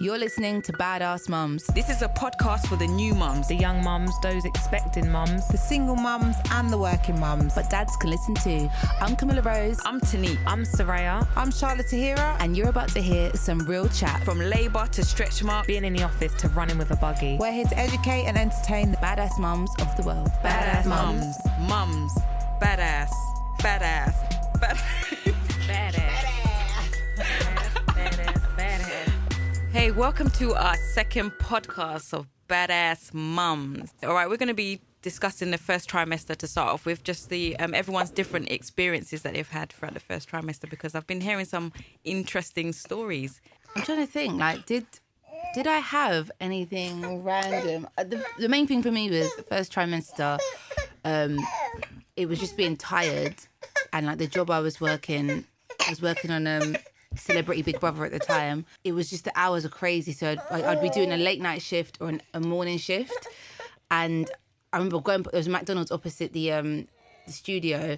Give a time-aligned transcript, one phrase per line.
[0.00, 3.48] You're listening to Badass Mums, This is a podcast for the new mums.
[3.48, 5.46] the young mums, those expecting mums.
[5.48, 7.54] the single mums and the working mums.
[7.54, 8.68] but dads can listen too.
[9.00, 10.38] I'm Camilla Rose, I'm Tanique.
[10.46, 11.26] I'm Soraya.
[11.36, 12.36] I'm Charlotte Tahira.
[12.40, 15.66] and you're about to hear some real chat from From labour to stretch mark.
[15.66, 17.36] Being in the office to running with a buggy.
[17.38, 18.90] We're here to educate and entertain.
[18.90, 20.28] the badass mums of the world.
[20.42, 21.36] Badass mums.
[21.68, 22.12] Mums.
[22.60, 23.10] Badass.
[23.60, 24.12] Badass.
[24.12, 24.23] Badass.
[29.84, 33.92] Hey, welcome to our second podcast of Badass Mums.
[34.02, 37.28] All right, we're going to be discussing the first trimester to start off with, just
[37.28, 40.70] the um, everyone's different experiences that they've had throughout the first trimester.
[40.70, 41.70] Because I've been hearing some
[42.02, 43.42] interesting stories.
[43.76, 44.86] I'm trying to think, like, did
[45.52, 47.86] did I have anything random?
[47.98, 50.38] Uh, The, the main thing for me was the first trimester.
[51.04, 51.46] Um,
[52.16, 53.34] it was just being tired,
[53.92, 55.44] and like the job I was working,
[55.86, 56.74] I was working on um
[57.16, 58.64] Celebrity Big Brother at the time.
[58.84, 61.62] It was just the hours are crazy, so I'd, I'd be doing a late night
[61.62, 63.26] shift or an, a morning shift,
[63.90, 64.30] and
[64.72, 65.22] I remember going.
[65.22, 66.86] There was McDonald's opposite the um
[67.26, 67.96] the studio,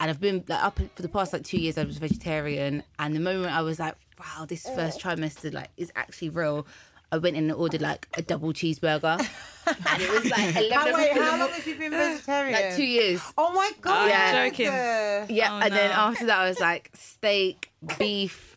[0.00, 1.78] and I've been like up for the past like two years.
[1.78, 5.92] I was vegetarian, and the moment I was like, "Wow, this first trimester like is
[5.96, 6.66] actually real,"
[7.12, 9.18] I went in and ordered like a double cheeseburger,
[9.66, 11.90] and it was like eleven How, wait, o'clock in the how long have you been
[11.92, 12.52] vegetarian?
[12.54, 13.20] like two years.
[13.36, 14.08] Oh my god!
[14.08, 14.48] Yeah.
[14.48, 14.68] joking.
[14.68, 18.56] Uh, Yeah, Oh, and then after that, I was like steak, beef.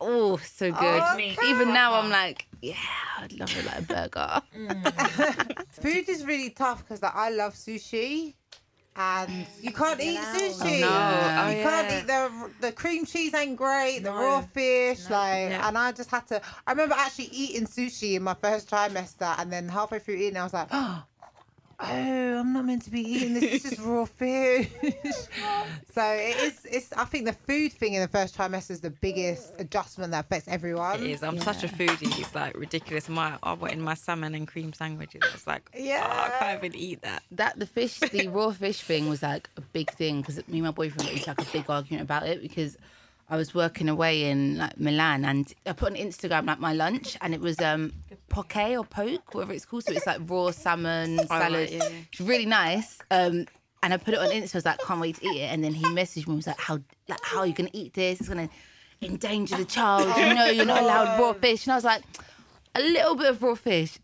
[0.00, 1.02] Oh, so good.
[1.14, 1.36] Okay.
[1.46, 2.74] Even now, I'm like, yeah,
[3.20, 5.54] I'd love it like a burger.
[5.70, 8.34] Food is really tough because like, I love sushi.
[8.96, 10.80] And you can't eat sushi.
[10.80, 10.88] no.
[10.88, 11.98] Oh, you can't yeah.
[12.00, 13.98] eat the the cream cheese ain't great.
[14.00, 14.16] The No.
[14.16, 15.66] raw fish, like, Yeah.
[15.68, 16.40] and I just had to.
[16.66, 20.44] I remember actually eating sushi in my first trimester, and then halfway through eating, I
[20.44, 21.02] was like, "Oh,
[21.80, 23.62] Oh, I'm not meant to be eating this.
[23.62, 24.68] This is raw fish."
[25.92, 26.66] so it is.
[26.70, 26.92] It's.
[26.92, 30.48] I think the food thing in the first trimester is the biggest adjustment that affects
[30.48, 31.02] everyone.
[31.02, 31.22] It is.
[31.22, 32.18] I'm such a foodie.
[32.18, 33.08] It's like ridiculous.
[33.08, 35.22] My I went in my salmon and cream sandwiches.
[35.24, 37.22] I was like, yeah, I can't even eat that.
[37.32, 40.64] That the fish, the raw fish thing was like a big thing because me and
[40.64, 42.76] my boyfriend used to like a big argument about it because
[43.28, 47.16] I was working away in like Milan and I put on Instagram like my lunch
[47.20, 47.92] and it was um
[48.28, 49.84] poke or poke, whatever it's called.
[49.84, 51.70] So it's like raw salmon salad.
[51.70, 51.88] yeah, yeah.
[52.12, 52.98] It's really nice.
[53.10, 53.46] Um,
[53.82, 54.54] and I put it on Insta.
[54.54, 55.52] I was like, can't wait to eat it.
[55.52, 56.34] And then he messaged me.
[56.34, 58.20] He was like, how like how are you gonna eat this?
[58.20, 58.48] It's gonna
[59.02, 60.06] endanger the child.
[60.16, 61.66] You know, you're not allowed raw fish.
[61.66, 62.02] And I was like,
[62.74, 63.98] a little bit of raw fish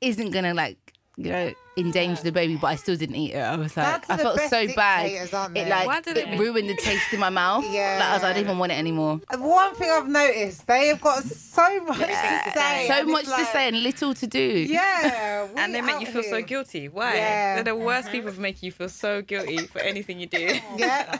[0.00, 0.78] isn't gonna like
[1.16, 3.38] you know endanger the baby, but I still didn't eat it.
[3.38, 5.10] I was like, That's I felt so bad.
[5.10, 7.64] It like Why did it it- ruined the taste in my mouth.
[7.68, 7.98] Yeah.
[8.00, 9.20] like, I was like, I don't even want it anymore.
[9.28, 12.86] Uh, one thing I've noticed, they have got so much to say.
[12.88, 14.66] So much it's to say and little to do.
[14.68, 16.88] Yeah, And they make you feel so guilty.
[16.88, 17.14] Why?
[17.14, 17.54] Yeah.
[17.56, 18.12] They're the worst uh-huh.
[18.12, 20.58] people for making you feel so guilty for anything you do.
[20.76, 21.18] Yeah.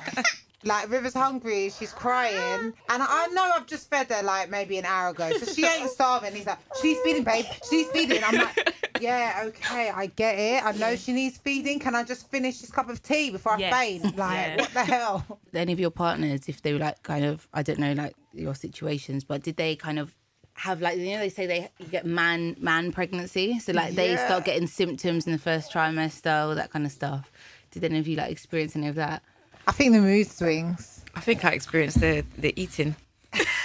[0.64, 4.86] Like River's hungry, she's crying, and I know I've just fed her like maybe an
[4.86, 6.34] hour ago, so she ain't starving.
[6.34, 8.22] He's like, she's feeding, babe, she's feeding.
[8.24, 10.64] I'm like, yeah, okay, I get it.
[10.64, 11.78] I know she needs feeding.
[11.78, 13.74] Can I just finish this cup of tea before I Yes.
[13.74, 14.16] faint?
[14.16, 14.56] Like, Yeah.
[14.56, 15.38] what the hell?
[15.52, 18.54] Any of your partners, if they were like kind of, I don't know, like your
[18.54, 20.14] situations, but did they kind of
[20.56, 24.10] have like you know they say they you get man man pregnancy, so like they
[24.12, 24.24] Yeah.
[24.26, 27.30] start getting symptoms in the first trimester, all that kind of stuff.
[27.72, 29.22] Did any of you like experience any of that?
[29.66, 31.04] I think the mood swings.
[31.16, 32.94] I think I experienced the the eating.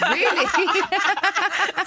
[0.01, 0.45] Really?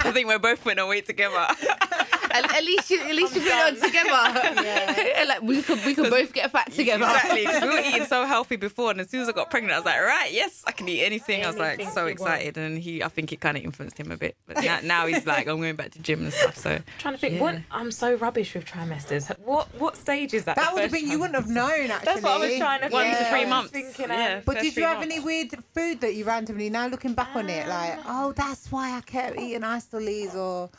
[0.05, 1.47] I think we both went away together.
[2.35, 5.27] at, at least you, at least you put it on together.
[5.29, 7.05] like we could we could both get fat together.
[7.05, 7.45] exactly.
[7.45, 9.79] 'cause we were eating so healthy before, and as soon as I got pregnant, I
[9.79, 11.45] was like, right, yes, I can eat anything.
[11.45, 12.11] I was like so you want.
[12.11, 14.37] excited, and he, I think it kind of influenced him a bit.
[14.47, 16.57] But now, now he's like, I'm going back to gym and stuff.
[16.57, 17.35] So I'm trying to think.
[17.35, 17.41] Yeah.
[17.43, 19.37] What I'm so rubbish with trimesters.
[19.39, 20.57] What what stage is that?
[20.57, 22.05] That would have first been, you wouldn't have known actually.
[22.07, 23.19] That's what I was trying to one think.
[23.19, 23.71] to three months.
[23.71, 24.35] thinking, yeah.
[24.37, 25.15] um, But did you have months.
[25.15, 28.97] any weird food that you randomly now looking back on it like, oh, that's why
[28.97, 30.71] I kept eating Isoles or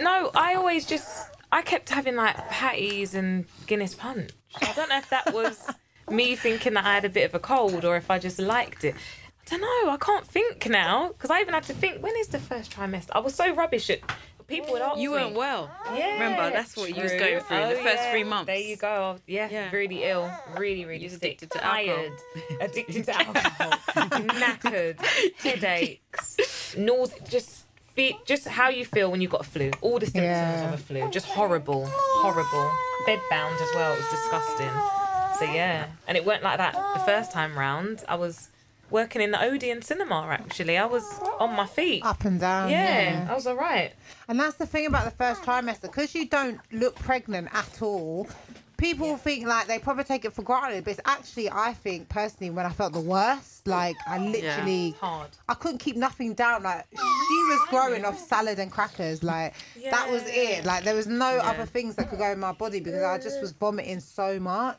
[0.00, 4.30] No, I always just I kept having like patties and Guinness punch.
[4.60, 5.68] I don't know if that was
[6.10, 8.84] me thinking that I had a bit of a cold or if I just liked
[8.84, 8.94] it.
[8.94, 9.90] I don't know.
[9.92, 12.02] I can't think now because I even had to think.
[12.02, 13.10] When is the first trimester?
[13.12, 14.00] I was so rubbish at
[14.46, 15.16] people would ask You me.
[15.16, 15.70] weren't well.
[15.94, 18.10] Yeah, Remember, that's what you was going through in the Oh, first yeah.
[18.10, 18.46] three months.
[18.46, 19.16] There you go.
[19.26, 19.70] Yeah, Yeah.
[19.72, 22.12] really ill, really, really sick, addicted to tired,
[22.60, 25.00] addicted to alcohol, knackered,
[25.36, 27.59] headaches, nausea, just
[27.94, 29.70] fe just how you feel when you've got a flu.
[29.80, 30.68] All the symptoms Yeah.
[30.68, 32.70] of a flu, just horrible, horrible.
[33.06, 33.92] Bedbound as well.
[33.94, 34.70] It was disgusting.
[35.38, 38.04] So yeah, and it weren't like that the first time round.
[38.08, 38.50] I was
[38.90, 40.76] working in the Odeon cinema actually.
[40.76, 41.04] I was
[41.38, 42.04] on my feet.
[42.04, 42.68] up and down.
[42.70, 43.92] Yeah, I was alright.
[44.28, 48.28] And that's the thing about the first trimester, because you don't look pregnant at all.
[48.80, 52.50] People think like they probably take it for granted, but it's actually I think personally
[52.50, 55.30] when I felt the worst, like I literally Hard.
[55.48, 56.62] I couldn't keep nothing down.
[56.62, 59.22] Like oh, she was growing off salad and crackers.
[59.22, 59.54] Like
[59.90, 60.64] that was it.
[60.64, 63.40] Like there was no other things that could go in my body because I just
[63.40, 64.78] was vomiting so much.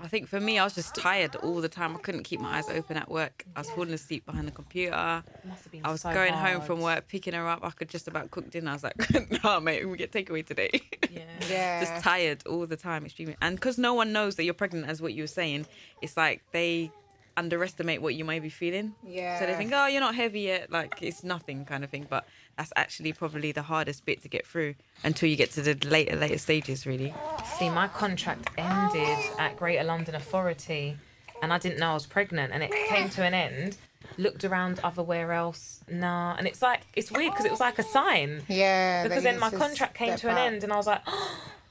[0.00, 1.96] I think for me, I was just tired all the time.
[1.96, 3.44] I couldn't keep my eyes open at work.
[3.56, 5.22] I was falling asleep behind the computer.
[5.44, 7.60] Must have been I was so going home from work, picking her up.
[7.62, 8.70] I could just about cook dinner.
[8.70, 8.96] I was like,
[9.44, 10.70] no, mate, we get takeaway today."
[11.10, 11.20] Yeah.
[11.50, 11.80] Yeah.
[11.80, 13.36] just tired all the time, extremely.
[13.42, 15.66] And because no one knows that you're pregnant, as what you were saying,
[16.00, 16.92] it's like they
[17.36, 18.94] underestimate what you may be feeling.
[19.04, 19.38] Yeah.
[19.38, 22.06] So they think, oh, you're not heavy yet, like it's nothing, kind of thing.
[22.08, 22.24] But
[22.56, 26.16] that's actually probably the hardest bit to get through until you get to the later,
[26.16, 27.12] later stages, really.
[27.58, 30.96] See, my contract ended at Greater London Authority,
[31.42, 33.76] and I didn't know I was pregnant, and it came to an end.
[34.18, 37.84] Looked around otherwhere else, nah, and it's like it's weird because it was like a
[37.84, 38.42] sign.
[38.48, 39.04] Yeah.
[39.04, 40.40] because then my contract came to an up.
[40.40, 41.00] end and I was like,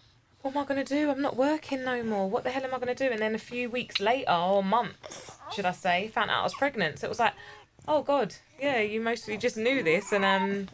[0.41, 1.09] what am I going to do?
[1.09, 2.29] I'm not working no more.
[2.29, 3.11] What the hell am I going to do?
[3.11, 6.53] And then a few weeks later, or months, should I say, found out I was
[6.55, 6.99] pregnant.
[6.99, 7.33] So it was like,
[7.87, 10.67] oh God, yeah, you mostly just knew this and um,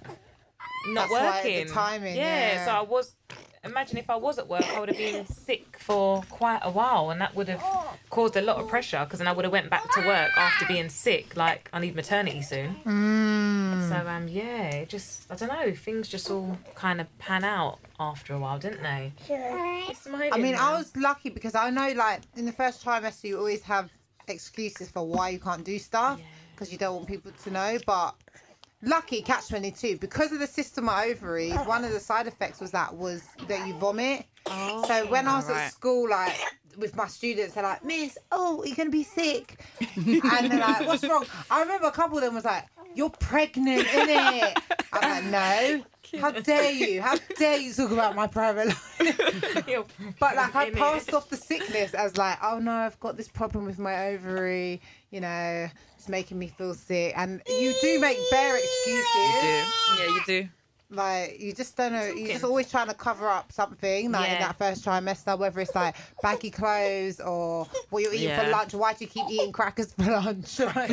[0.87, 1.67] not That's working.
[1.67, 2.65] timing, yeah, yeah.
[2.65, 3.13] so I was.
[3.63, 7.09] Imagine if I was at work, I would have been sick for quite a while,
[7.09, 7.63] and that would have
[8.09, 9.03] caused a lot of pressure.
[9.03, 11.35] Because then I would have went back to work after being sick.
[11.35, 12.75] Like I need maternity soon.
[12.85, 13.89] Mm.
[13.89, 17.79] So um yeah, it just I don't know, things just all kind of pan out
[17.99, 19.13] after a while, didn't they?
[19.29, 23.25] It's my I mean, I was lucky because I know, like, in the first trimester,
[23.25, 23.89] you always have
[24.27, 26.19] excuses for why you can't do stuff
[26.51, 27.77] because you don't want people to know.
[27.85, 28.15] But
[28.81, 32.59] lucky, catch 22, because of the cyst on my ovaries, one of the side effects
[32.59, 34.25] was that was that you vomit.
[34.47, 35.05] so oh.
[35.09, 35.65] when I was right.
[35.65, 36.35] at school, like,
[36.77, 39.59] with my students, they're like, Miss, oh, you're to be sick.
[39.95, 41.25] and they're like, what's wrong?
[41.49, 42.65] I remember a couple of them was like,
[42.95, 44.55] you're pregnant, innit?
[44.93, 45.83] I'm like, no.
[46.19, 47.01] How dare you?
[47.01, 48.93] How dare you talk about my private life?
[50.19, 53.65] But like I passed off the sickness as like, oh no, I've got this problem
[53.65, 54.81] with my ovary,
[55.11, 55.67] you know,
[55.97, 57.13] it's making me feel sick.
[57.15, 59.05] And you do make bare excuses.
[59.15, 59.47] You do.
[59.47, 60.49] Yeah, you do.
[60.89, 62.03] Like you just don't know.
[62.05, 64.47] You're just always trying to cover up something like in Yeah.
[64.47, 68.49] that first trimester, whether it's like baggy clothes or what you're eating for Yeah.
[68.57, 68.73] lunch.
[68.73, 70.59] Why do you keep eating crackers for lunch?
[70.59, 70.89] Like,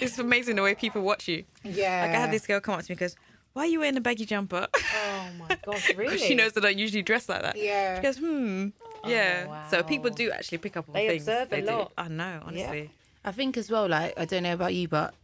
[0.00, 1.44] it's amazing the way people watch you.
[1.64, 2.02] yeah.
[2.02, 3.16] Like I had this girl come up to me because,
[3.56, 4.68] why are you wearing a baggy jumper?
[4.74, 6.04] Oh my god, really?
[6.10, 7.56] Because she knows that I don't usually dress like that.
[7.56, 7.96] Yeah.
[7.96, 8.68] She goes, hmm.
[9.06, 9.46] Yeah.
[9.46, 9.64] Wow.
[9.70, 11.22] So people do actually pick up on They things.
[11.22, 11.66] observe a do.
[11.66, 11.92] lot.
[11.96, 12.82] I know, honestly.
[12.82, 12.88] Yeah.
[13.24, 15.14] I think as well, like I don't know about you, but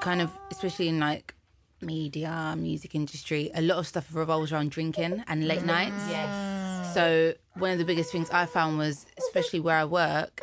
[0.00, 1.34] kind of especially in like
[1.82, 6.04] media, music industry, a lot of stuff revolves around drinking and late nights.
[6.08, 6.94] Yes.
[6.94, 10.40] So one of the biggest things I found was, especially where I work,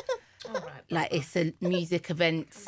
[0.48, 0.64] All right.
[0.92, 2.66] like it's a music events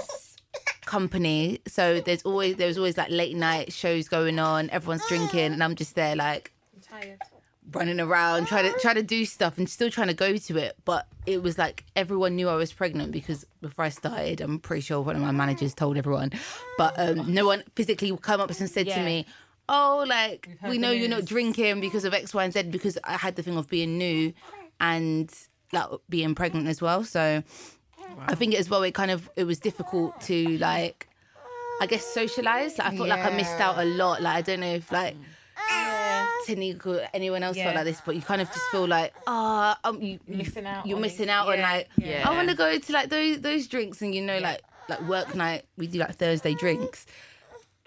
[0.88, 1.60] company.
[1.68, 4.70] So there's always there was always like late night shows going on.
[4.72, 6.52] Everyone's drinking, and I'm just there like
[6.82, 7.20] tired.
[7.72, 10.78] running around trying to try to do stuff and still trying to go to it
[10.86, 14.82] but it was like everyone knew I was pregnant because before I started I'm pretty
[14.82, 16.32] sure one of my managers told everyone
[16.78, 19.26] but um, no one physically come up and said to me
[19.68, 23.18] oh like we know you're not drinking because of X Y and Z because I
[23.18, 24.32] had the thing of being new
[24.80, 25.30] and
[25.74, 27.44] like being pregnant as well so
[28.28, 31.08] I think as well it kind of it was difficult to like
[31.82, 34.60] I guess socialize like I felt like I missed out a lot like I don't
[34.60, 35.16] know if like
[36.48, 39.78] Tanique or anyone else felt like this, but you kind of just feel like, ah,
[39.84, 42.30] um, you, you- Missing out You're missing out on yeah, like, yeah.
[42.30, 45.36] I want to go to like those those drinks, and you know, like like work
[45.36, 47.06] night, we do like Thursday drinks.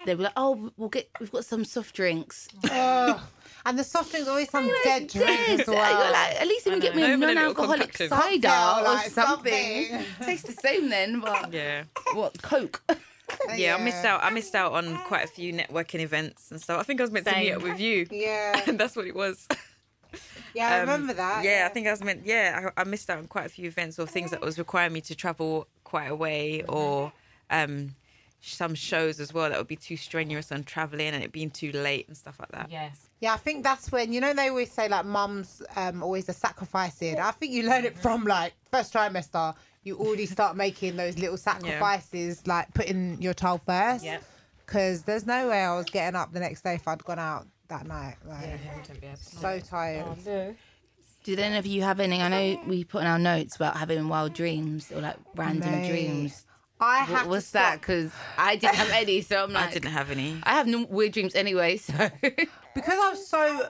[0.05, 2.47] They were like, oh, we'll get, we've got some soft drinks.
[2.69, 3.19] Ugh.
[3.65, 5.75] and the soft drink's always some dead drink as well.
[6.03, 8.09] you're like, at least even get me a even a little non-alcoholic concoction.
[8.09, 9.85] cider Cocktail, or like something.
[9.87, 10.05] something.
[10.25, 11.83] Tastes the same then, but Yeah.
[12.13, 12.81] what Coke?
[13.55, 13.75] yeah.
[13.75, 14.23] I missed out.
[14.23, 16.79] I missed out on quite a few networking events and stuff.
[16.79, 17.57] I think I was meant to meet Same.
[17.57, 18.07] up with you.
[18.11, 18.61] Yeah.
[18.67, 19.47] And that's what it was.
[20.53, 21.43] Yeah, I Um, remember that.
[21.45, 22.25] Yeah, I think I was meant.
[22.25, 24.91] Yeah, I, I missed out on quite a few events or things that was requiring
[24.91, 27.13] me to travel quite a way, or
[27.49, 27.95] um,
[28.43, 31.71] some shows as well that would be too strenuous on traveling and it being too
[31.71, 32.69] late and stuff like that.
[32.71, 33.09] Yes.
[33.19, 36.33] Yeah, I think that's when you know they always say like mums um always are
[36.33, 37.19] sacrificing.
[37.19, 39.53] I think you learn it from like first trimester.
[39.83, 44.03] You already start making those little sacrifices, like putting your child first.
[44.03, 44.23] Yep.
[44.65, 47.45] Because there's no way I was getting up the next day if I'd gone out
[47.67, 48.15] that night.
[48.25, 49.23] Like, Yeah, I wouldn't be able to.
[49.23, 50.05] so tired.
[50.07, 50.55] Oh, no.
[51.23, 52.21] Did any of you have any?
[52.21, 55.89] I know we put in our notes about having wild dreams or like random Mate,
[55.89, 56.45] dreams.
[56.81, 57.79] I What have was to that?
[57.79, 60.39] Because I didn't have any, so I'm like, I didn't have any.
[60.43, 62.47] I have no weird dreams anyway, so because
[62.87, 63.69] I was so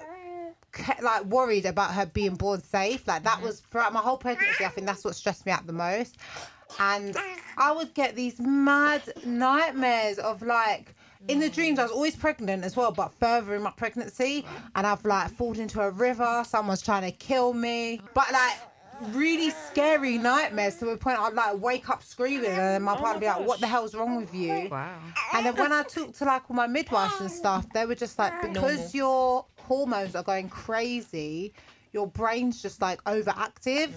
[1.02, 3.08] like worried about her being born safe.
[3.08, 3.48] Like that mm-hmm.
[3.48, 4.66] was throughout my whole pregnancy.
[4.66, 6.18] I think that's what stressed me out the most.
[6.80, 7.18] And
[7.58, 10.96] I would get these mad nightmares of like
[11.28, 14.88] in the dreams I was always pregnant as well, but further in my pregnancy, and
[14.88, 16.44] I've like fallen into a river.
[16.48, 18.54] Someone's trying to kill me, but like.
[19.10, 23.20] Really scary nightmares to the point I'd like wake up screaming and my partner would
[23.22, 25.00] be like, "What the hell's wrong with you?" Wow.
[25.34, 28.18] And then when I talked to like all my midwives and stuff, they were just
[28.20, 28.90] like, because Normal.
[28.94, 31.54] your hormones are going crazy,
[31.94, 33.92] your brain's just like overactive.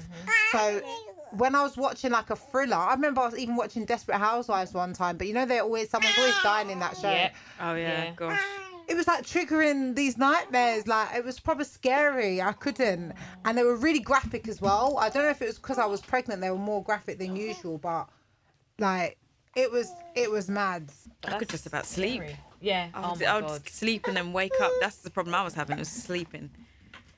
[0.52, 0.80] So
[1.32, 4.72] when I was watching like a thriller, I remember I was even watching Desperate Housewives
[4.72, 7.10] one time, but you know, they're always someone's always dying in that show.
[7.10, 7.30] Yeah.
[7.60, 8.12] Oh Yeah.
[8.16, 8.40] gosh.
[8.86, 10.86] It was like triggering these nightmares.
[10.86, 12.40] Like it was probably scary.
[12.42, 13.14] I couldn't,
[13.44, 14.98] and they were really graphic as well.
[14.98, 17.36] I don't know if it was because I was pregnant; they were more graphic than
[17.36, 18.08] usual, but
[18.78, 19.18] like
[19.56, 20.90] it was, it was mad.
[21.26, 22.16] I could just about sleep.
[22.16, 22.36] Scary.
[22.60, 22.88] Yeah.
[22.94, 24.72] I oh would, my I would sleep and then wake up.
[24.80, 25.78] That's the problem I was having.
[25.78, 26.50] Was sleeping.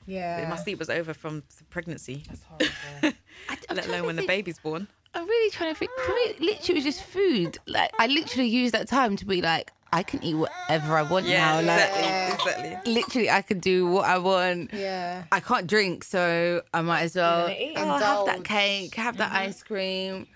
[0.05, 0.47] Yeah.
[0.49, 2.43] My sleep was over from the pregnancy, That's
[3.03, 3.17] horrible.
[3.49, 4.87] I'm let alone when the baby's born.
[5.13, 5.91] I'm really trying to think.
[6.05, 7.57] For me, literally, it was just food.
[7.65, 11.25] Like I literally used that time to be like, I can eat whatever I want
[11.25, 11.67] Yeah, now.
[11.67, 12.93] Like exactly, exactly.
[12.93, 14.73] literally, I can do what I want.
[14.73, 15.23] yeah.
[15.31, 17.73] I can't drink, so I might as well eat.
[17.77, 20.27] oh, have that cake, have that ice cream.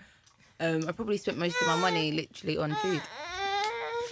[0.60, 3.02] Um, I probably spent most of my money literally on food.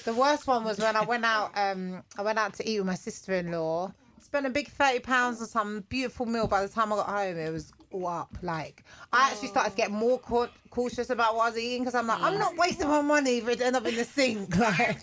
[0.04, 1.52] The worst one was when I went out.
[1.54, 3.92] Um, I went out to eat with my sister-in-law.
[4.20, 6.47] Spent a big thirty pounds on some beautiful meal.
[6.47, 8.30] By the time I got home, it was all up.
[8.42, 9.94] Like I actually started to get oh.
[9.94, 13.00] more cau- cautious about what I was eating because I'm like, I'm not wasting my
[13.02, 14.54] money for it to end up in the sink.
[14.56, 14.99] Like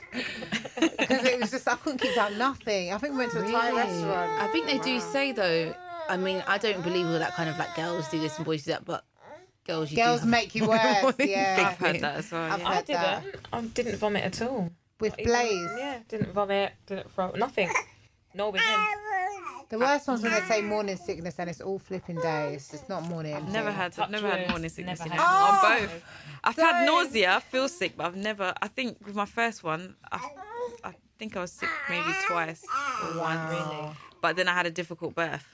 [1.00, 2.94] because it was just I couldn't keep down nothing.
[2.94, 4.42] I think we went to a Thai restaurant.
[4.42, 5.74] I think they do say though.
[6.10, 8.64] I mean, I don't believe all that kind of like girls do this and boys
[8.64, 9.04] do that, but
[9.66, 11.16] girls, you Girls have- make you worse.
[11.20, 12.52] Yeah, I've heard that as well.
[12.52, 12.70] I've yeah.
[12.70, 13.24] I heard that.
[13.24, 13.48] didn't.
[13.54, 14.72] I didn't vomit at all.
[15.00, 15.70] with Even- Blaze.
[15.78, 17.70] Yeah, didn't vomit, didn't throw nothing.
[18.34, 18.80] Nor with him.
[19.70, 22.54] The worst one's when they say morning sickness and it's all flipping day.
[22.54, 23.52] It's not morning.
[23.52, 25.00] Never had, I've never had morning sickness.
[25.00, 26.04] never you know, had on both.
[26.44, 28.54] I've had nausea, I feel sick, but I've never.
[28.62, 30.20] I think with my first one, I,
[30.86, 32.64] I think I was sick maybe twice
[33.04, 33.52] or once.
[33.52, 33.92] Really?
[34.22, 35.46] But then I had a difficult birth.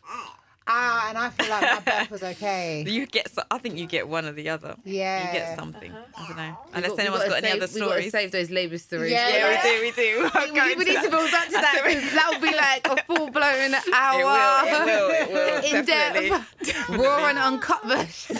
[0.66, 2.86] Ah, and I feel like my birth was okay.
[2.88, 4.76] You get, so- I think you get one or the other.
[4.86, 5.28] Yeah.
[5.28, 5.92] You get something.
[6.18, 6.58] I don't know.
[6.68, 8.12] We Unless got- anyone's gotta got any save- other We stories.
[8.12, 9.12] save those labour stories.
[9.12, 10.30] Yeah, Yeah, we do, we do.
[10.34, 11.12] I'm We, going we to need to that.
[11.12, 14.68] build up to that because that will be like a full blown hour.
[14.68, 15.76] It will, it will, it will.
[15.80, 16.30] in definitely.
[16.30, 18.38] depth, raw and uncut version.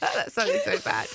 [0.00, 1.08] that sounded so bad.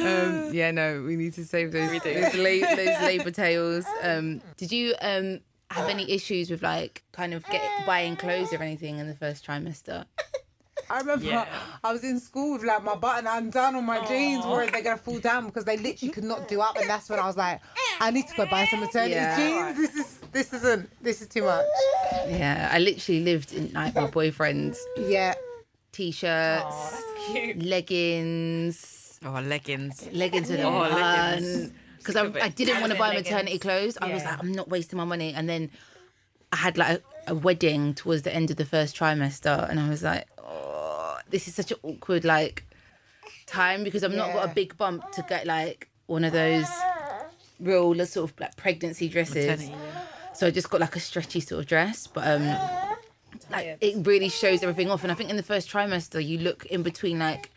[0.00, 3.84] Um, yeah, no, we need to save those those, la- those labour tales.
[4.02, 5.40] Um, did you um,
[5.74, 9.44] have any issues with like kind of get buying clothes or anything in the first
[9.46, 10.04] trimester?
[10.90, 11.46] I remember Yeah.
[11.82, 14.96] I was in school with like my button undone on my jeans, worried they're gonna
[14.98, 17.60] fall down because they literally could not do up, and that's when I was like,
[18.00, 19.36] I need to go buy some maternity Yeah.
[19.36, 19.76] jeans.
[19.78, 21.66] This is this isn't this is too much.
[22.28, 25.34] Yeah, I literally lived in like my boyfriend's Yeah,
[25.92, 27.62] t-shirts, Oh, that's cute.
[27.64, 30.06] leggings, Oh, leggings.
[30.12, 31.72] leggings with a Oh, leggings.
[32.04, 32.42] Because I, Sick of it.
[32.42, 33.96] I didn't want to buy maternity clothes.
[34.00, 35.32] I was like, I'm not wasting my money.
[35.32, 35.70] And then
[36.52, 39.88] I had like a, a wedding towards the end of the first trimester, and I
[39.88, 42.64] was like, oh, this is such an awkward like
[43.46, 46.66] time because I've not got a big bump to get like one of those
[47.58, 49.46] real sort of like pregnancy dresses.
[49.46, 50.00] Maternity, yeah.
[50.34, 52.46] So I just got like a stretchy sort of dress, but um,
[53.50, 55.02] like it really shows everything off.
[55.02, 57.50] And I think in the first trimester, you look in between like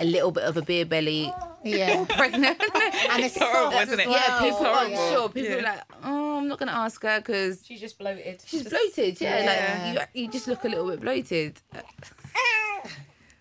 [0.00, 1.32] a little bit of a beer belly,
[1.64, 2.60] yeah, pregnant.
[3.10, 4.08] and it's horrible, soft isn't it?
[4.08, 4.16] well.
[4.16, 4.76] yeah, people horrible.
[4.96, 5.28] aren't sure.
[5.28, 5.58] People Yeah.
[5.58, 8.42] are like, oh, I'm not gonna ask her because She's just bloated.
[8.46, 9.20] she's bloated.
[9.20, 9.42] Yeah,
[9.92, 9.98] Yeah.
[10.00, 11.60] like you, you just look a little bit bloated.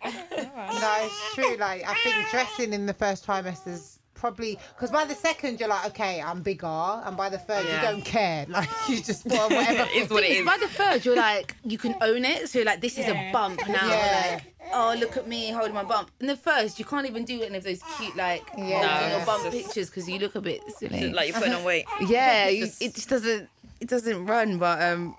[0.05, 1.55] No, it's true.
[1.57, 5.69] Like I think dressing in the first trimester is probably because by the second you're
[5.69, 7.75] like, okay, I'm bigger, and by the third Yeah.
[7.77, 8.45] you don't care.
[8.49, 9.89] Like you just put on whatever.
[9.91, 12.49] It is what It's by the third, you're like, you can own it.
[12.49, 13.87] So you're like, this is a bump now.
[13.87, 14.29] Yeah.
[14.33, 16.09] Like, oh, look at me holding my bump.
[16.19, 18.87] In the first, you can't even do any of those cute like Yeah.
[18.87, 21.11] holding No, your bump just- pictures because you look a bit silly.
[21.13, 21.85] Like you're putting on weight.
[22.07, 23.49] yeah, you, it just doesn't
[23.79, 24.57] it doesn't run.
[24.57, 25.15] But um,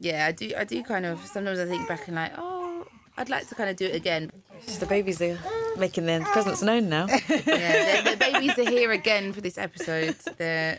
[0.00, 2.86] yeah, I do I do kind of sometimes I think back and like, oh,
[3.16, 4.30] I'd like to kind of do it again.
[4.66, 5.38] Just the babies are
[5.76, 7.06] making their presence known now.
[7.28, 10.16] Yeah, the, the babies are here again for this episode.
[10.36, 10.78] They're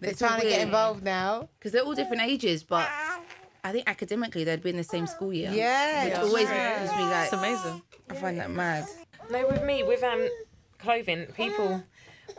[0.00, 1.48] They're trying to get involved now.
[1.58, 2.88] because they're all different ages, but
[3.62, 5.50] I think academically they'd be in the same school year.
[5.52, 6.54] Yeah, which it's always true.
[6.56, 7.82] makes me like It's amazing.
[8.10, 8.84] I find that mad.
[9.30, 10.28] No, with me, with um
[10.78, 11.82] clothing, people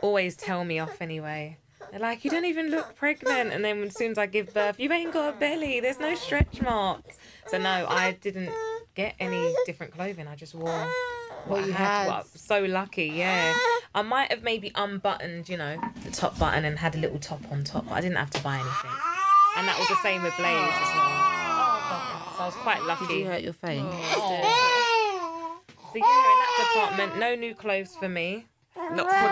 [0.00, 1.58] always tell me off anyway.
[1.90, 4.78] They're like, you don't even look pregnant, and then as soon as I give birth,
[4.80, 5.80] you ain't got a belly.
[5.80, 7.18] There's no stretch marks.
[7.48, 8.50] So no, I didn't
[8.94, 10.26] get any different clothing.
[10.26, 10.86] I just wore
[11.46, 11.98] what, you I had.
[12.04, 12.06] had.
[12.08, 13.54] What- so lucky, yeah.
[13.94, 17.40] I might have maybe unbuttoned, you know, the top button and had a little top
[17.52, 18.90] on top, but I didn't have to buy anything.
[19.62, 21.06] And that was the same with Blaze as well.
[22.34, 23.06] So I was quite lucky.
[23.06, 23.20] Did lucky.
[23.20, 23.78] you hurt your face?
[23.78, 23.84] So
[25.94, 28.48] yeah, in that department, no new clothes for me.
[28.76, 29.30] Not for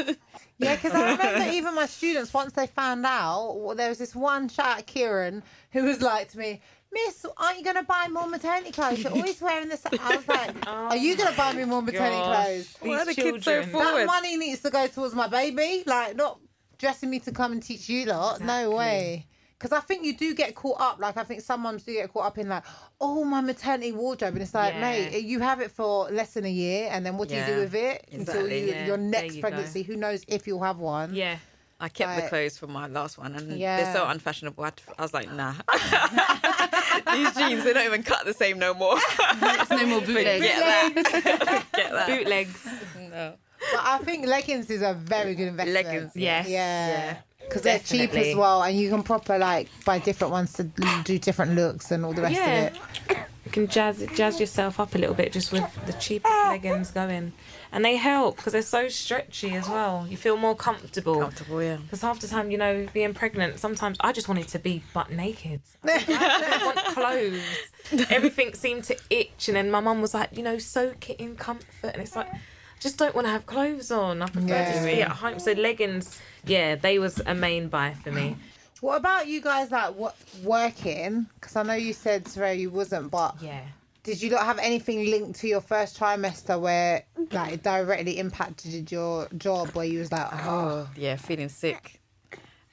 [0.00, 0.18] next.
[0.58, 3.74] Yeah, because I remember even my students once they found out.
[3.76, 6.60] There was this one shout out Kieran who was like to me,
[6.92, 9.04] Miss, aren't you gonna buy more maternity clothes?
[9.04, 9.86] You're always wearing this.
[9.86, 12.76] I was like, Are you gonna buy me more maternity oh, Gosh, clothes?
[12.82, 13.72] these Why are the kids so children.
[13.72, 16.40] That money needs to go towards my baby, like not
[16.76, 18.40] dressing me to come and teach you lot.
[18.40, 19.26] No way.
[19.60, 21.00] Because I think you do get caught up.
[21.00, 22.64] Like I think some mums do get caught up in like,
[22.98, 24.80] oh, my maternity wardrobe, and it's like, Yeah.
[24.80, 27.56] mate, you have it for less than a year, and then what do you do
[27.58, 29.48] with it until you, Yeah, your next you go.
[29.48, 29.82] pregnancy?
[29.82, 31.14] Who knows if you'll have one?
[31.14, 31.36] Yeah.
[31.78, 33.76] I kept the clothes for my last one, and Yeah.
[33.82, 34.64] they're so unfashionable.
[34.64, 35.52] I, I was like, nah.
[37.12, 38.96] These jeans, they don't even cut the same no more.
[39.40, 40.42] There's no more bootlegs.
[40.44, 41.64] Get that.
[41.74, 42.06] Get that.
[42.08, 42.66] Bootlegs.
[43.10, 43.34] No.
[43.72, 45.86] But I think leggings is a very good investment.
[45.86, 46.12] Leggings.
[46.16, 46.48] Yes.
[46.48, 46.88] Yeah.
[46.88, 47.16] Yeah.
[47.50, 50.62] Because they're cheap as well, and you can proper like buy different ones to
[51.04, 52.66] do different looks and all the rest Yeah.
[52.68, 52.76] of
[53.10, 53.16] it.
[53.44, 57.32] You can jazz jazz yourself up a little bit just with the cheapest leggings going,
[57.72, 60.06] and they help because they're so stretchy as well.
[60.08, 61.18] You feel more comfortable.
[61.20, 61.76] Comfortable, yeah.
[61.78, 65.10] Because half the time, you know, being pregnant, sometimes I just wanted to be butt
[65.10, 65.60] naked.
[65.84, 68.06] I didn't want clothes.
[68.10, 71.34] Everything seemed to itch, and then my mum was like, you know, soak it in
[71.36, 72.28] comfort, and it's like.
[72.32, 74.22] I Just don't want to have clothes on.
[74.22, 74.72] I prefer Yeah.
[74.72, 75.38] just be at home.
[75.38, 78.36] So leggings, yeah, they was a main buy for me.
[78.80, 81.26] What about you guys like what working?
[81.34, 83.62] Because I know you said Sarah you wasn't, but Yeah.
[84.04, 88.90] did you not have anything linked to your first trimester where like it directly impacted
[88.90, 92.00] your job where you was like, oh, Oh, yeah, feeling sick.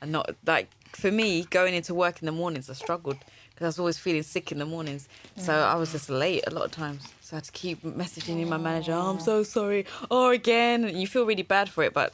[0.02, 3.18] And not like for me, going into work in the mornings, I struggled
[3.50, 5.10] because I was always feeling sick in the mornings.
[5.36, 7.12] So I was just late a lot of times.
[7.22, 9.86] So I had to keep messaging in my manager, oh, I'm so sorry.
[10.10, 10.86] Oh, again.
[10.86, 11.94] And you feel really bad for it.
[11.94, 12.14] But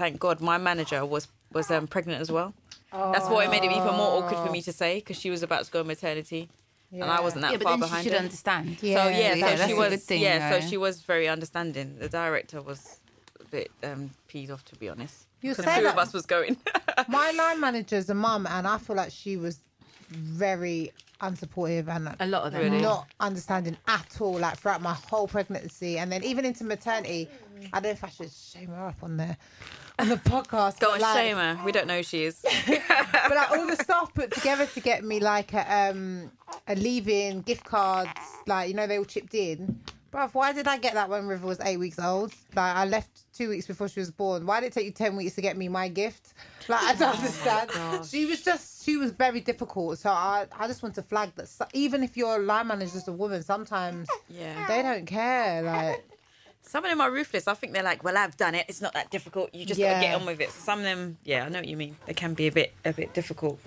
[0.00, 2.54] thank God my manager was, was um, pregnant as well.
[2.90, 5.42] That's what it made it even more awkward for me to say because she was
[5.42, 6.48] about to go on maternity.
[6.92, 7.84] And I wasn't that Yeah, but far behind.
[7.84, 8.18] she behind should her.
[8.18, 8.78] understand.
[8.80, 10.60] So Yeah, yeah, yeah, so that's she was thing, yeah, though.
[10.60, 11.98] so she was very understanding.
[12.00, 12.98] The director was
[13.40, 15.26] a bit um, peed off, to be honest.
[15.42, 16.56] You say two that- of us was going.
[17.08, 19.60] my line manager's a mum, and I feel like she was
[20.10, 20.90] very
[21.20, 22.62] unsupportive and A lot of them.
[22.62, 22.80] Really?
[22.82, 24.38] not understanding at all.
[24.38, 27.28] Like throughout my whole pregnancy, and then even into maternity,
[27.72, 29.36] I don't know if I should shame her up on there
[30.00, 30.78] on the podcast.
[30.78, 31.60] Don't but, like, shame her.
[31.64, 32.40] We don't know who she is.
[32.66, 36.30] but like all the stuff put together to get me like a um
[36.66, 38.10] a leaving gift cards,
[38.46, 39.78] like you know they all chipped in.
[40.12, 42.32] Bruv, why did I get that when River was eight weeks old?
[42.56, 44.44] Like I left two weeks before she was born.
[44.44, 46.34] Why did it take you ten weeks to get me my gift?
[46.68, 47.70] Like I don't understand.
[48.06, 49.98] She was just she was very difficult.
[49.98, 53.12] So I I just want to flag that so, even if your line manager's a
[53.12, 54.66] woman, sometimes Yeah.
[54.66, 55.62] they don't care.
[55.62, 56.04] Like
[56.62, 57.48] Some of them are ruthless.
[57.48, 58.66] I think they're like, well, I've done it.
[58.68, 59.54] It's not that difficult.
[59.54, 60.50] You just gotta get on with it.
[60.50, 61.96] So some of them, yeah, I know what you mean.
[62.06, 63.58] They can be a bit, a bit difficult.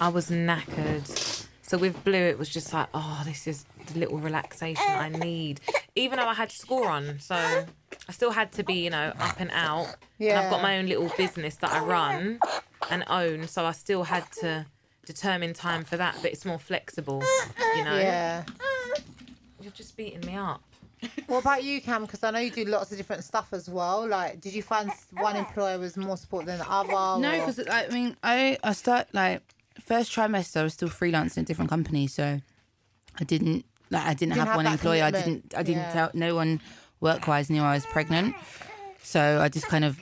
[0.00, 1.46] I was knackered.
[1.62, 5.60] So with Blue, it was just like, oh, this is the little relaxation I need.
[5.94, 9.38] Even though I had school on, so I still had to be, you know, up
[9.38, 9.94] and out.
[10.18, 12.40] And I've got my own little business that I run
[12.90, 14.66] and own, so I still had to
[15.04, 16.16] determine time for that.
[16.22, 17.22] But it's more flexible,
[17.76, 17.96] you know.
[17.96, 18.44] yeah.
[19.60, 20.62] You're just beating me up.
[21.26, 22.02] What about you, Cam?
[22.02, 24.06] Because I know you do lots of different stuff as well.
[24.06, 27.20] Like, did you find one employer was more support than the other?
[27.20, 29.42] No, because I mean, I I start like
[29.80, 30.60] first trimester.
[30.60, 32.40] I was still freelancing in different companies, so
[33.20, 35.04] I didn't like I didn't, Didn't have, have one employer.
[35.04, 35.92] I didn't I didn't Yeah.
[35.92, 36.60] tell no one
[37.00, 38.34] work wise knew I was pregnant,
[39.02, 39.98] so I just kind of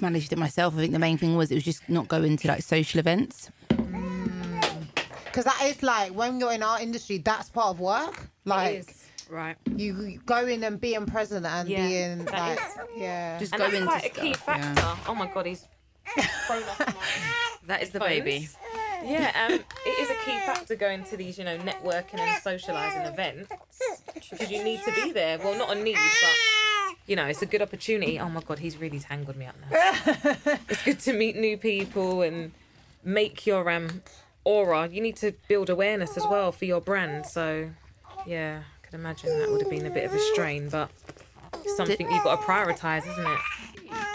[0.00, 0.74] managed it myself.
[0.74, 3.50] I think the main thing was it was just not going to like social events.
[3.68, 4.86] Mm.
[5.26, 8.28] Because that is like when you're in our industry, that's part of work.
[8.44, 8.92] Like
[9.30, 9.56] Right.
[9.76, 13.38] you go in and being present and Yeah, being that like, is- yeah.
[13.38, 14.74] Just And go that's into quite a key stuff, yeah.
[14.74, 15.10] factor.
[15.10, 15.66] Oh my god, he's
[16.46, 16.94] thrown off my
[17.66, 18.10] That is the phones.
[18.10, 18.48] baby.
[19.04, 19.52] Yeah, um,
[19.86, 23.50] it is a key factor going to these, you know, networking and socialising events
[24.12, 25.38] because you need to be there.
[25.38, 28.18] Well, not a need, but you know, it's a good opportunity.
[28.18, 30.56] Oh my god, he's really tangled me up now.
[30.68, 32.52] it's good to meet new people and
[33.04, 34.02] make your um
[34.44, 34.88] aura.
[34.88, 37.24] You need to build awareness as well for your brand.
[37.26, 37.70] So,
[38.26, 40.90] yeah, I can imagine that would have been a bit of a strain, but
[41.62, 43.38] it's something you've got to prioritise, isn't it?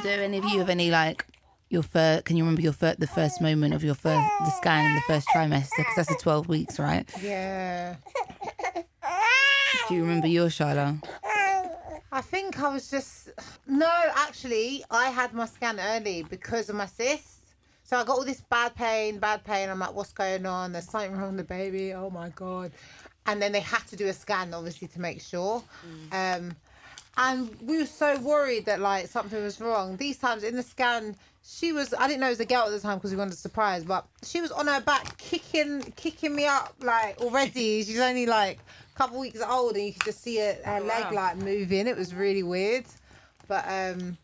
[0.03, 1.25] Do any of you have any like
[1.69, 2.25] your first?
[2.25, 5.01] Can you remember your first the first moment of your first the scan in the
[5.07, 5.69] first trimester?
[5.77, 7.09] Because that's the twelve weeks, right?
[7.21, 7.95] yeah.
[9.87, 10.97] Do you remember your Charlotte?
[12.11, 13.29] I think I was just
[13.65, 17.31] no, actually, I had my scan early because of my cyst.
[17.83, 19.69] So I got all this bad pain, bad pain.
[19.69, 20.73] I'm like, what's going on?
[20.73, 21.93] There's something wrong with the baby.
[21.93, 22.73] Oh my god!
[23.27, 25.63] And then they had to do a scan, obviously, to make sure.
[26.11, 26.55] Um,
[27.17, 29.97] and we were so worried that like something was wrong.
[29.97, 31.15] These times in the scan,
[31.47, 33.31] she was I didn't know it was a girl at the time because we wanted
[33.31, 37.83] to surprise, but she was on her back kicking kicking me up like already.
[37.83, 38.59] She's only like
[38.93, 41.87] a couple weeks old and you could just see her, her leg like moving.
[41.87, 42.85] It was really weird.
[43.47, 44.17] But um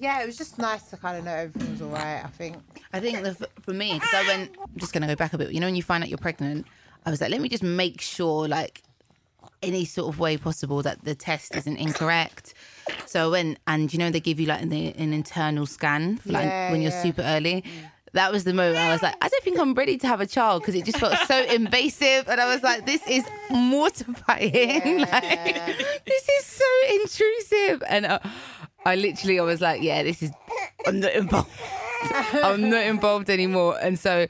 [0.00, 2.56] yeah, it was just nice to kind of know everything was all right, I think.
[2.92, 5.38] I think the, for me, because I went, I'm just going to go back a
[5.38, 5.50] bit.
[5.50, 6.66] You know, when you find out you're pregnant,
[7.06, 8.82] I was like, let me just make sure, like,
[9.62, 12.54] any sort of way possible that the test isn't incorrect.
[13.06, 16.30] So I went and you know they give you like an, an internal scan for
[16.32, 17.02] like Yeah, when you're yeah.
[17.02, 17.64] super early.
[18.12, 20.26] That was the moment I was like, I don't think I'm ready to have a
[20.26, 24.98] child because it just felt so invasive, and I was like, this is mortifying.
[25.00, 28.18] like, this is so intrusive, and uh,
[28.86, 30.30] I literally I was like, yeah, this is
[30.86, 31.50] I'm not involved.
[32.32, 33.76] I'm not involved anymore.
[33.80, 34.26] And so,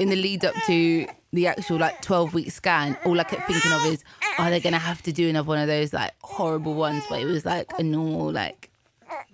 [0.00, 3.70] in the lead up to the actual like 12 week scan, all I kept thinking
[3.72, 4.02] of is,
[4.38, 7.26] are they gonna have to do another one of those like horrible ones where it
[7.26, 8.70] was like a normal like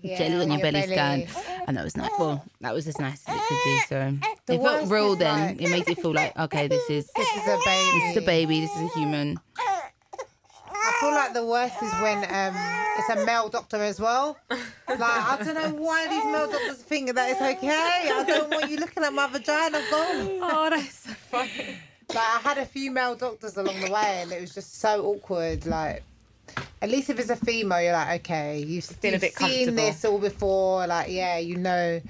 [0.03, 0.93] Yeah, jelly on your belly, belly.
[0.93, 1.29] scan?
[1.67, 2.11] And that was nice.
[2.19, 3.81] Well, that was as nice as it could be.
[3.89, 5.17] So The it felt real.
[5.17, 7.99] Then like- it made it feel like okay, this is This is a baby.
[8.01, 8.61] this is a baby.
[8.61, 9.39] This is a human.
[9.59, 12.55] I feel like the worst is when um,
[12.99, 14.39] it's a male doctor as well.
[14.51, 18.11] Like I don't know why these male doctors think that it's okay.
[18.13, 19.81] I don't want you looking at my vagina.
[19.91, 20.39] Go.
[20.43, 21.79] Oh, that's so funny.
[22.09, 25.05] Like I had a few male doctors along the way, and it was just so
[25.07, 25.67] awkward.
[25.67, 26.03] Like,
[26.81, 30.19] at least if it's a female, you're like, okay, you've, you've bit seen this all
[30.19, 30.87] before.
[30.87, 32.01] Like, yeah, you know.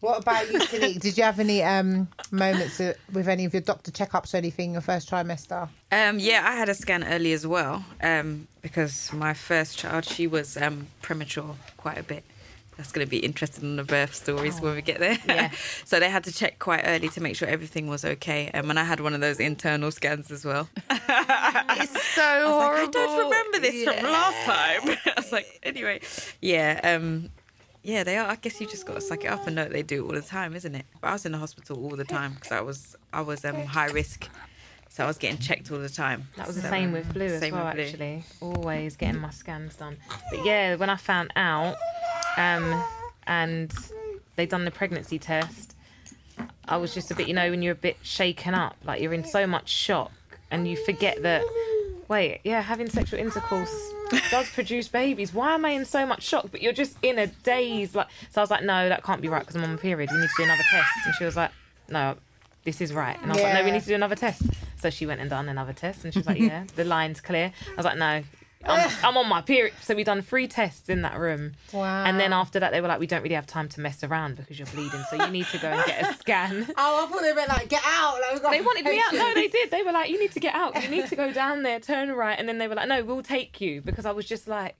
[0.00, 1.00] What about you, Tanique?
[1.00, 2.78] Did you have any um, moments
[3.12, 5.68] with any of your doctor checkups or anything your first trimester?
[5.90, 10.26] Um, yeah, I had a scan early as well um, because my first child, she
[10.26, 12.24] was um, premature quite a bit.
[12.76, 15.18] That's going to be interesting in the birth stories when we get there.
[15.26, 15.50] Yeah.
[15.86, 18.50] so they had to check quite early to make sure everything was okay.
[18.52, 20.68] Um, and I had one of those internal scans as well.
[21.78, 24.96] It's so I was like, I don't remember this from last time.
[25.06, 26.00] I was like, anyway,
[26.40, 27.30] yeah, um,
[27.86, 28.26] yeah, they are.
[28.28, 30.08] I guess you just got to suck it up and know that they do it
[30.08, 30.84] all the time, isn't it?
[31.00, 33.64] But I was in the hospital all the time because I was I was um,
[33.64, 34.28] high risk,
[34.88, 36.26] so I was getting checked all the time.
[36.36, 37.82] That was the same with Blue as well, Blue.
[37.82, 38.24] actually.
[38.40, 39.98] Always getting my scans done.
[40.30, 41.76] But yeah, when I found out
[42.36, 42.84] um,
[43.28, 43.72] and
[44.34, 45.76] they done the pregnancy test,
[46.66, 49.14] I was just a bit, you know, when you're a bit shaken up, like you're
[49.14, 50.10] in so much shock
[50.50, 51.44] and you forget that,
[52.08, 53.92] wait, yeah, having sexual intercourse
[54.30, 55.32] does produce babies.
[55.32, 56.48] Why am I in so much shock?
[56.50, 57.94] But you're just in a daze.
[57.94, 60.10] Like, so I was like, no, that can't be right because I'm on my period.
[60.12, 60.88] We need to do another test.
[61.06, 61.50] And she was like,
[61.88, 62.16] no,
[62.64, 63.16] this is right.
[63.22, 64.42] And I was like, no, we need to do another test.
[64.78, 67.52] So she went and done another test, and she was like, yeah, the line's clear.
[67.68, 68.22] I was like, no.
[68.68, 69.74] I'm, I'm on my period.
[69.82, 71.52] So we done three tests in that room.
[71.72, 72.04] Wow.
[72.04, 74.36] And then after that, they were like, we don't really have time to mess around
[74.36, 75.02] because you're bleeding.
[75.10, 76.66] So you need to go and get a scan.
[76.76, 78.18] Oh, I thought they meant like get out.
[78.42, 79.12] Like, They wanted me out.
[79.14, 79.70] No, they did.
[79.70, 80.82] They were like, you need to get out.
[80.82, 82.38] You need to go down there, turn right.
[82.38, 83.80] And then they were like, no, we'll take you.
[83.80, 84.76] Because I was just like,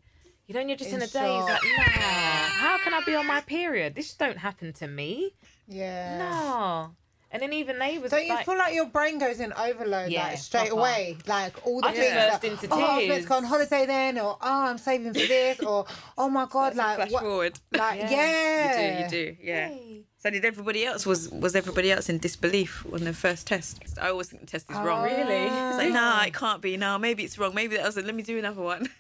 [0.47, 1.13] you know, you're just in, In a daze.
[1.13, 3.95] Like, nah, how can I be on my period?
[3.95, 5.33] This don't happen to me.
[5.69, 6.19] Yeah.
[6.19, 6.91] No.
[7.33, 10.11] And then even they was Don't you like, feel like your brain goes in overload
[10.11, 10.81] Yeah, like straight proper.
[10.81, 11.17] away?
[11.27, 13.85] Like all the I things burst like, into oh, I was meant go on holiday
[13.87, 15.87] then, or oh, I'm saving for this, or
[16.17, 17.23] oh my god, like Flash what?
[17.23, 17.59] forward.
[17.73, 18.11] Like Yeah.
[18.11, 19.69] yeah, You do, you do, yeah.
[19.69, 20.03] Hey.
[20.19, 21.05] So did everybody else?
[21.05, 23.81] Was was everybody else in disbelief on the first test?
[24.01, 25.05] I always think the test is wrong.
[25.05, 25.49] Really?
[25.51, 25.69] Oh.
[25.69, 26.77] It's like, nah, it can't be.
[26.77, 27.55] No, maybe it's wrong.
[27.55, 27.97] Maybe that was.
[27.97, 28.89] Let me do another one.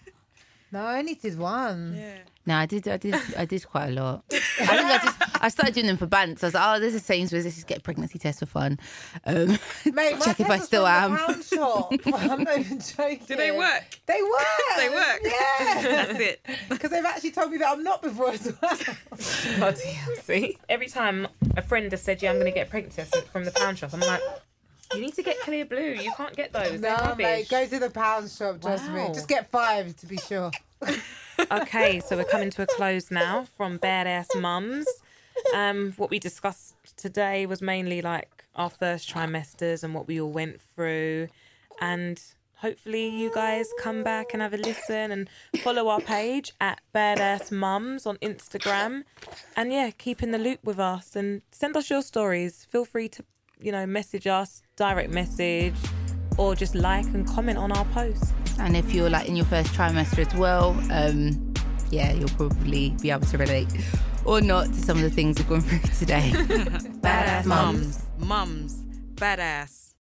[0.72, 1.94] No, I only did one.
[1.96, 2.18] Yeah.
[2.44, 2.87] No, I did.
[2.87, 3.14] I did.
[3.37, 4.24] I did quite a lot.
[4.33, 5.42] I think I just.
[5.42, 6.42] I started doing them for bands.
[6.42, 7.44] I was like, oh, this is Sainsbury's.
[7.44, 8.79] Let's just get a pregnancy test for fun.
[9.24, 9.59] Um,
[9.92, 11.12] Mate, check if I still am.
[11.12, 11.92] The pound shop.
[12.31, 13.20] I'm not even joking.
[13.26, 13.98] Do they work?
[14.07, 14.76] They work.
[14.76, 15.20] They work.
[15.24, 15.83] Yeah.
[15.83, 16.46] That's it.
[16.68, 18.76] Because they've actually told me that I'm not before as well.
[19.59, 20.59] Bloody hell, see?
[20.68, 23.44] Every time a friend has said, yeah, I'm going to get a pregnancy test from
[23.44, 24.20] the pound shop, I'm like,
[24.94, 26.03] you need to get Clearblue.
[26.03, 26.81] You can't get those.
[26.81, 27.25] They're no, rubbish.
[27.25, 28.61] mate, go to the pound shop.
[28.61, 29.09] Trust Wow.
[29.09, 29.14] me.
[29.14, 30.51] Just get five to be sure.
[31.51, 34.87] okay, so we're coming to a close now from Badass Mums.
[35.55, 40.31] Um, what we discussed today was mainly like our first trimesters and what we all
[40.31, 41.29] went through.
[41.81, 42.20] And
[42.57, 45.29] hopefully, you guys come back and have a listen and
[45.62, 49.03] follow our page at Badass Mums on Instagram.
[49.57, 52.66] And yeah, keep in the loop with us and send us your stories.
[52.70, 53.25] Feel free to,
[53.59, 55.75] you know, message us, direct message,
[56.38, 58.33] or just like and comment on our posts.
[58.59, 61.55] and if you're like in your first trimester as well, um,
[61.90, 63.69] yeah, you'll probably be able to relate
[64.25, 66.33] or not to some of the things we've gone through today.
[66.35, 68.03] Badass mums.
[68.19, 69.95] Mums, mums, badass.